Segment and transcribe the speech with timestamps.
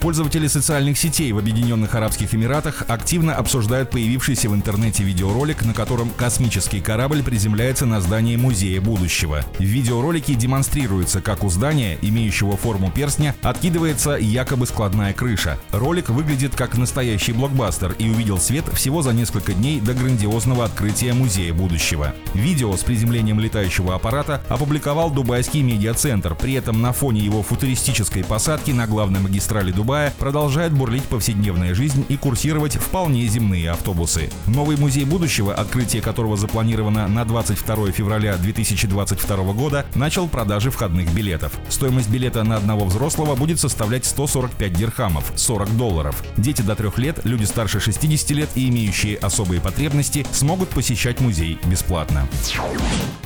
[0.00, 6.10] Пользователи социальных сетей в Объединенных Арабских Эмиратах активно обсуждают появившийся в интернете видеоролик, на котором
[6.10, 9.44] космический корабль приземляется на здание Музея будущего.
[9.58, 15.58] В видеоролике демонстрируется, как у здания, имеющего форму перстня, откидывается якобы складная крыша.
[15.72, 21.12] Ролик выглядит как настоящий блокбастер и увидел свет всего за несколько дней до грандиозного открытия
[21.12, 22.14] Музея будущего.
[22.34, 26.36] Видео с приземлением летающего аппарата опубликовал дубайский медиацентр.
[26.36, 31.74] При этом на фоне его футуристической посадки на главной магистрали Дубая Дубая продолжает бурлить повседневная
[31.74, 34.28] жизнь и курсировать вполне земные автобусы.
[34.46, 41.54] Новый музей будущего, открытие которого запланировано на 22 февраля 2022 года, начал продажи входных билетов.
[41.70, 46.22] Стоимость билета на одного взрослого будет составлять 145 дирхамов, 40 долларов.
[46.36, 51.58] Дети до 3 лет, люди старше 60 лет и имеющие особые потребности смогут посещать музей
[51.64, 52.28] бесплатно.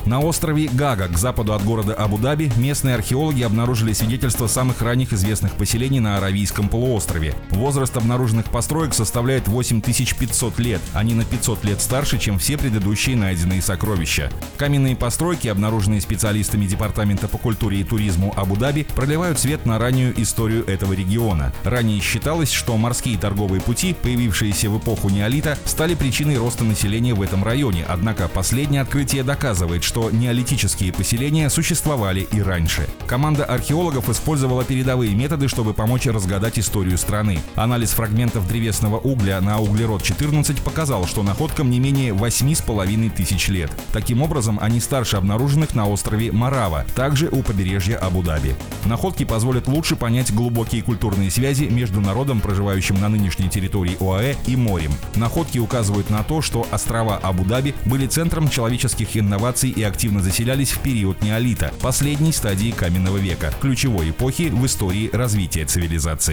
[0.05, 5.53] На острове Гага, к западу от города Абу-Даби, местные археологи обнаружили свидетельства самых ранних известных
[5.53, 7.33] поселений на Аравийском полуострове.
[7.49, 10.81] Возраст обнаруженных построек составляет 8500 лет.
[10.93, 14.29] Они на 500 лет старше, чем все предыдущие найденные сокровища.
[14.57, 20.65] Каменные постройки, обнаруженные специалистами Департамента по культуре и туризму Абу-Даби, проливают свет на раннюю историю
[20.67, 21.53] этого региона.
[21.63, 27.21] Ранее считалось, что морские торговые пути, появившиеся в эпоху неолита, стали причиной роста населения в
[27.21, 32.87] этом районе, однако последнее открытие доказывает, что неолитические поселения существовали и раньше.
[33.07, 37.39] Команда археологов использовала передовые методы, чтобы помочь разгадать историю страны.
[37.55, 43.71] Анализ фрагментов древесного угля на углерод-14 показал, что находкам не менее 8,5 тысяч лет.
[43.91, 48.55] Таким образом, они старше обнаруженных на острове Марава, также у побережья Абу-Даби.
[48.85, 54.55] Находки позволят лучше понять глубокие культурные связи между народом, проживающим на нынешней территории ОАЭ, и
[54.55, 54.91] морем.
[55.15, 60.79] Находки указывают на то, что острова Абу-Даби были центром человеческих инноваций и активно заселялись в
[60.79, 66.32] период неолита, последней стадии каменного века, ключевой эпохи в истории развития цивилизации.